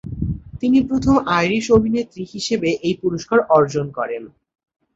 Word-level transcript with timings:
তিনি 0.61 0.79
প্রথম 0.89 1.15
আইরিশ 1.37 1.65
অভিনেত্রী 1.71 2.23
হিসেবে 2.33 2.69
এই 2.87 2.95
পুরস্কার 3.01 3.39
অর্জন 3.57 3.85
করেন। 3.97 4.23